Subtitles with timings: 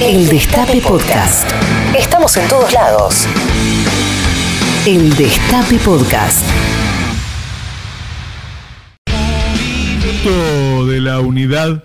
[0.00, 1.50] El Destape Podcast.
[1.98, 3.26] Estamos en todos lados.
[4.86, 6.46] El Destape Podcast.
[10.86, 11.82] de la unidad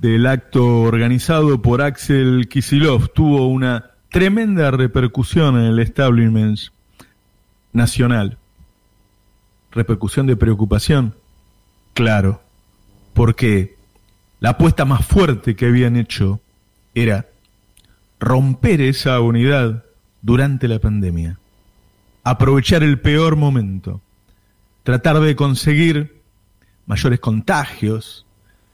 [0.00, 6.58] del acto organizado por Axel Kisilov tuvo una tremenda repercusión en el establishment
[7.72, 8.38] nacional.
[9.70, 11.14] ¿Repercusión de preocupación?
[11.94, 12.42] Claro,
[13.14, 13.76] porque
[14.40, 16.40] la apuesta más fuerte que habían hecho
[16.94, 17.26] era
[18.20, 19.84] romper esa unidad
[20.20, 21.38] durante la pandemia,
[22.22, 24.00] aprovechar el peor momento,
[24.84, 26.22] tratar de conseguir
[26.86, 28.26] mayores contagios,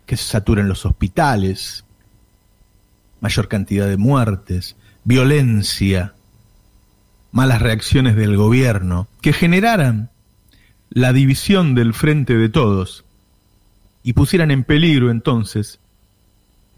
[0.06, 1.84] que se saturen los hospitales,
[3.20, 6.14] mayor cantidad de muertes, violencia,
[7.30, 10.10] malas reacciones del gobierno, que generaran
[10.90, 13.04] la división del frente de todos
[14.02, 15.80] y pusieran en peligro entonces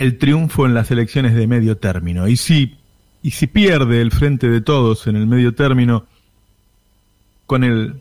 [0.01, 2.27] el triunfo en las elecciones de medio término.
[2.27, 2.79] Y si,
[3.23, 6.07] y si pierde el frente de todos en el medio término,
[7.45, 8.01] con el,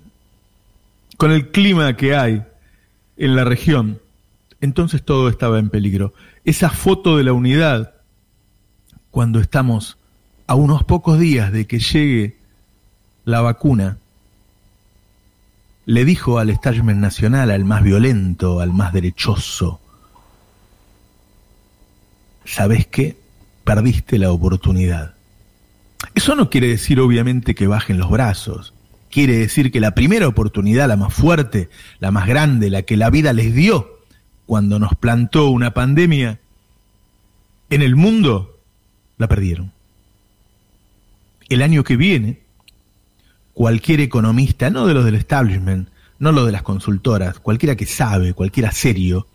[1.18, 2.44] con el clima que hay
[3.18, 4.00] en la región,
[4.62, 6.14] entonces todo estaba en peligro.
[6.46, 7.96] Esa foto de la unidad,
[9.12, 9.98] cuando estamos
[10.48, 12.38] a unos pocos días de que llegue
[13.26, 13.98] la vacuna,
[15.86, 19.82] le dijo al establishment nacional, al más violento, al más derechoso,
[22.50, 23.16] ¿sabes qué?
[23.64, 25.14] Perdiste la oportunidad.
[26.16, 28.74] Eso no quiere decir obviamente que bajen los brazos.
[29.12, 33.10] Quiere decir que la primera oportunidad, la más fuerte, la más grande, la que la
[33.10, 34.00] vida les dio
[34.46, 36.40] cuando nos plantó una pandemia
[37.70, 38.58] en el mundo,
[39.18, 39.72] la perdieron.
[41.50, 42.40] El año que viene,
[43.54, 48.34] cualquier economista, no de los del establishment, no lo de las consultoras, cualquiera que sabe,
[48.34, 49.28] cualquiera serio,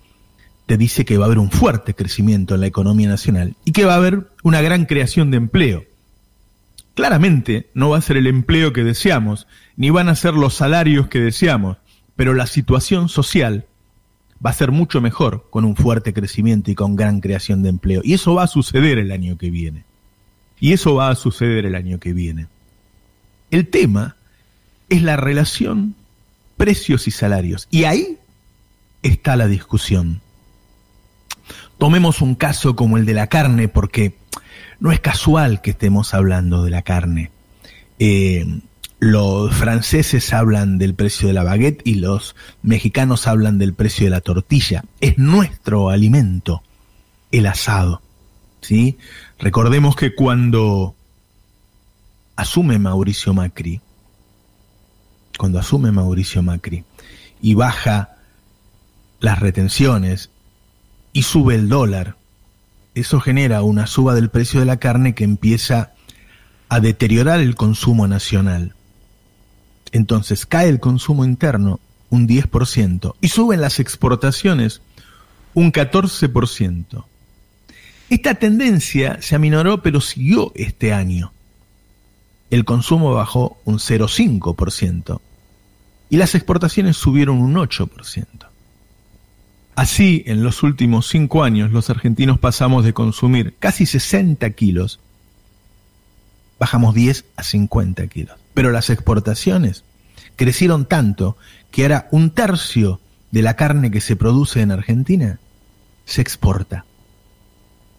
[0.67, 3.85] te dice que va a haber un fuerte crecimiento en la economía nacional y que
[3.85, 5.85] va a haber una gran creación de empleo.
[6.95, 11.09] Claramente no va a ser el empleo que deseamos, ni van a ser los salarios
[11.09, 11.77] que deseamos,
[12.17, 13.67] pero la situación social
[14.45, 18.01] va a ser mucho mejor con un fuerte crecimiento y con gran creación de empleo.
[18.05, 19.85] Y eso va a suceder el año que viene.
[20.61, 22.47] Y eso va a suceder el año que viene.
[23.51, 24.17] El tema
[24.89, 25.95] es la relación
[26.57, 27.67] precios y salarios.
[27.71, 28.19] Y ahí
[29.03, 30.21] está la discusión.
[31.85, 34.17] Tomemos un caso como el de la carne, porque
[34.81, 37.31] no es casual que estemos hablando de la carne.
[37.99, 38.47] Eh,
[39.01, 44.13] los franceses hablan del precio de la baguette y los mexicanos hablan del precio de
[44.13, 44.83] la tortilla.
[45.03, 46.63] Es nuestro alimento,
[47.31, 48.01] el asado.
[48.63, 48.97] ¿sí?
[49.39, 50.95] Recordemos que cuando
[52.35, 53.83] asume Mauricio Macri,
[55.37, 56.83] cuando asume Mauricio Macri
[57.43, 58.17] y baja
[59.21, 60.31] las retenciones
[61.15, 62.17] y sube el dólar,
[62.95, 65.93] eso genera una suba del precio de la carne que empieza
[66.69, 68.75] a deteriorar el consumo nacional.
[69.93, 71.81] Entonces cae el consumo interno
[72.11, 74.83] un 10% y suben las exportaciones
[75.55, 77.05] un 14%.
[78.11, 81.33] Esta tendencia se aminoró pero siguió este año.
[82.51, 85.21] El consumo bajó un 0,5%
[86.11, 88.27] y las exportaciones subieron un 8%.
[89.75, 95.01] Así, en los últimos cinco años, los argentinos pasamos de consumir casi 60 kilos,
[96.61, 98.37] bajamos 10 a 50 kilos.
[98.55, 99.85] Pero las exportaciones
[100.37, 101.37] crecieron tanto
[101.73, 103.01] que ahora un tercio
[103.33, 105.41] de la carne que se produce en Argentina
[106.05, 106.85] se exporta.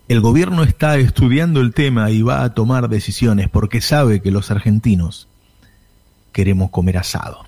[0.07, 4.49] El gobierno está estudiando el tema y va a tomar decisiones porque sabe que los
[4.49, 5.27] argentinos
[6.31, 7.45] queremos comer asado.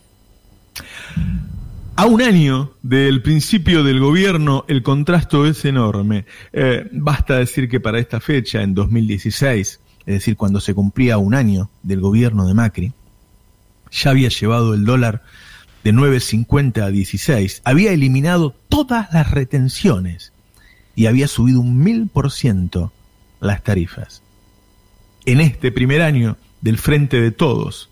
[1.99, 6.25] A un año del principio del gobierno, el contrasto es enorme.
[6.53, 11.33] Eh, basta decir que para esta fecha, en 2016, es decir, cuando se cumplía un
[11.33, 12.93] año del gobierno de Macri,
[13.89, 15.23] ya había llevado el dólar
[15.83, 20.33] de 9.50 a 16, había eliminado todas las retenciones
[20.95, 22.93] y había subido un mil por ciento
[23.39, 24.21] las tarifas.
[25.25, 27.89] En este primer año del Frente de Todos,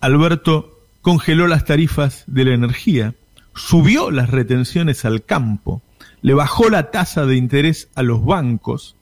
[0.00, 0.75] Alberto
[1.06, 3.14] congeló las tarifas de la energía,
[3.54, 5.80] subió las retenciones al campo,
[6.20, 8.96] le bajó la tasa de interés a los bancos,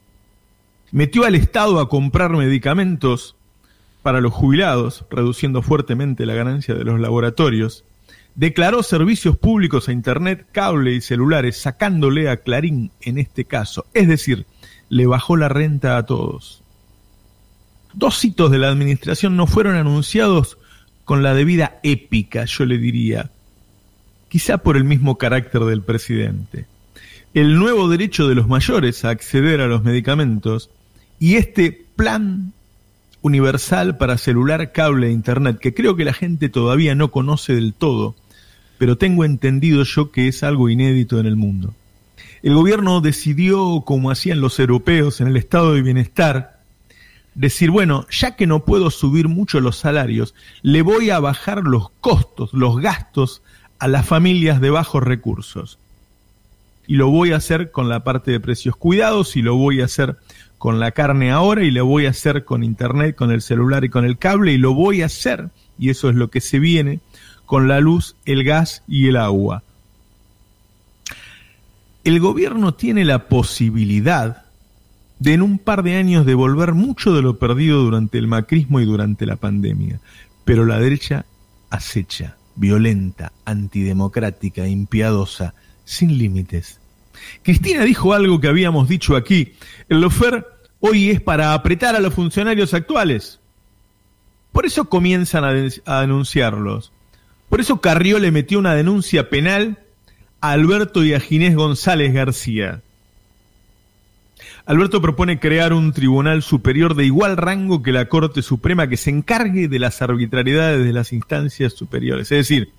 [0.92, 3.36] metió al Estado a comprar medicamentos
[4.02, 7.86] para los jubilados, reduciendo fuertemente la ganancia de los laboratorios,
[8.34, 14.08] declaró servicios públicos a Internet, cable y celulares, sacándole a Clarín en este caso, es
[14.08, 14.44] decir,
[14.90, 16.62] le bajó la renta a todos.
[17.94, 20.58] Dos hitos de la administración no fueron anunciados
[21.04, 23.30] con la debida épica, yo le diría,
[24.28, 26.66] quizá por el mismo carácter del presidente.
[27.34, 30.70] el nuevo derecho de los mayores a acceder a los medicamentos
[31.18, 32.52] y este plan
[33.22, 37.74] universal para celular, cable e internet, que creo que la gente todavía no conoce del
[37.74, 38.14] todo,
[38.78, 41.74] pero tengo entendido yo que es algo inédito en el mundo.
[42.42, 46.53] El gobierno decidió, como hacían los europeos en el estado de bienestar,
[47.34, 51.90] decir, bueno, ya que no puedo subir mucho los salarios, le voy a bajar los
[52.00, 53.42] costos, los gastos
[53.78, 55.78] a las familias de bajos recursos.
[56.86, 59.86] Y lo voy a hacer con la parte de precios cuidados y lo voy a
[59.86, 60.16] hacer
[60.58, 63.90] con la carne ahora y lo voy a hacer con internet, con el celular y
[63.90, 67.00] con el cable y lo voy a hacer, y eso es lo que se viene,
[67.44, 69.62] con la luz, el gas y el agua.
[72.04, 74.43] El gobierno tiene la posibilidad
[75.18, 78.84] de en un par de años devolver mucho de lo perdido durante el macrismo y
[78.84, 80.00] durante la pandemia,
[80.44, 81.24] pero la derecha
[81.70, 86.80] acecha, violenta, antidemocrática, impiadosa, sin límites.
[87.42, 89.52] Cristina dijo algo que habíamos dicho aquí,
[89.88, 90.46] el lofer
[90.80, 93.40] hoy es para apretar a los funcionarios actuales.
[94.52, 96.92] Por eso comienzan a, denunciarlos.
[97.48, 99.78] Por eso Carrió le metió una denuncia penal
[100.40, 102.82] a Alberto y a Ginés González García.
[104.66, 109.10] Alberto propone crear un tribunal superior de igual rango que la Corte Suprema que se
[109.10, 112.32] encargue de las arbitrariedades de las instancias superiores.
[112.32, 112.72] Es decir,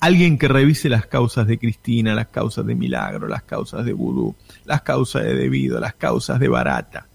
[0.00, 4.34] alguien que revise las causas de Cristina, las causas de Milagro, las causas de Vudú,
[4.64, 7.06] las causas de Debido, las causas de Barata.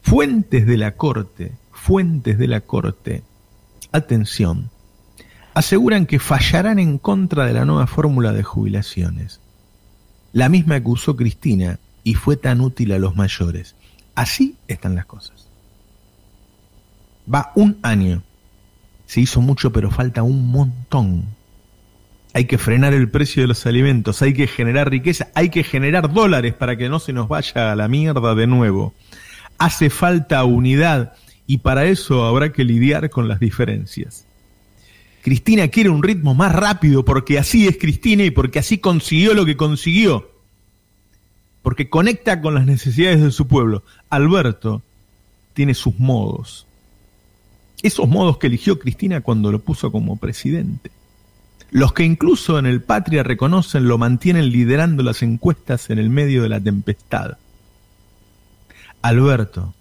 [0.00, 3.24] Fuentes de la Corte, fuentes de la Corte,
[3.92, 4.70] atención,
[5.52, 9.42] aseguran que fallarán en contra de la nueva fórmula de jubilaciones,
[10.32, 11.78] la misma que usó Cristina
[12.08, 13.76] y fue tan útil a los mayores.
[14.14, 15.46] Así están las cosas.
[17.32, 18.22] Va un año.
[19.04, 21.26] Se hizo mucho, pero falta un montón.
[22.32, 26.10] Hay que frenar el precio de los alimentos, hay que generar riqueza, hay que generar
[26.10, 28.94] dólares para que no se nos vaya a la mierda de nuevo.
[29.58, 31.12] Hace falta unidad
[31.46, 34.26] y para eso habrá que lidiar con las diferencias.
[35.20, 39.44] Cristina quiere un ritmo más rápido porque así es Cristina y porque así consiguió lo
[39.44, 40.37] que consiguió.
[41.62, 43.82] Porque conecta con las necesidades de su pueblo.
[44.10, 44.82] Alberto
[45.54, 46.66] tiene sus modos.
[47.82, 50.90] Esos modos que eligió Cristina cuando lo puso como presidente.
[51.70, 56.42] Los que incluso en el Patria reconocen lo mantienen liderando las encuestas en el medio
[56.42, 57.36] de la tempestad.
[59.02, 59.74] Alberto,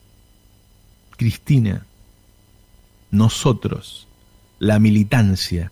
[1.15, 1.85] Cristina,
[3.09, 4.07] nosotros,
[4.59, 5.71] la militancia,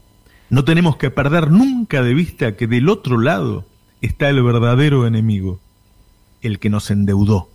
[0.49, 3.65] no tenemos que perder nunca de vista que del otro lado
[4.01, 5.59] está el verdadero enemigo,
[6.45, 7.49] el que nos endeudó,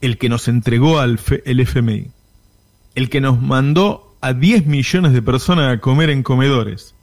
[0.00, 2.08] el que nos entregó al el FMI,
[2.94, 6.94] el que nos mandó a 10 millones de personas a comer en comedores,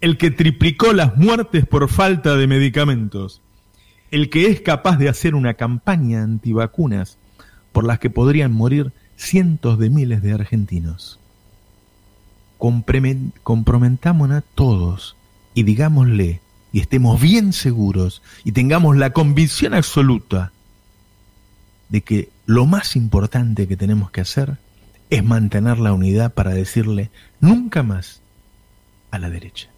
[0.00, 3.40] el que triplicó las muertes por falta de medicamentos,
[4.10, 7.16] el que es capaz de hacer una campaña antivacunas
[7.72, 11.18] por las que podrían morir cientos de miles de argentinos.
[12.58, 15.16] Comprometámonos todos
[15.54, 16.40] y digámosle
[16.72, 20.52] y estemos bien seguros y tengamos la convicción absoluta
[21.88, 24.58] de que lo más importante que tenemos que hacer
[25.10, 28.20] es mantener la unidad para decirle nunca más
[29.10, 29.68] a la derecha.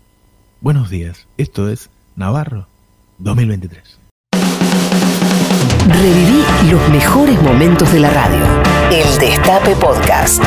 [0.60, 2.68] Buenos días, esto es Navarro
[3.18, 3.98] 2023.
[5.88, 8.44] Reviví los mejores momentos de la radio.
[8.90, 10.42] El Destape Podcast.